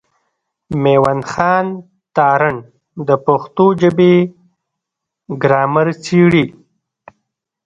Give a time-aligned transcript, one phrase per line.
[0.81, 1.65] مېوند خان
[2.15, 2.53] تارڼ
[3.07, 4.15] د پښتو ژبي
[5.43, 6.45] ګرامر څېړي.